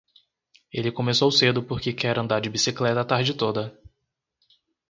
[0.73, 3.79] Ele começou cedo porque quer andar de bicicleta a tarde toda.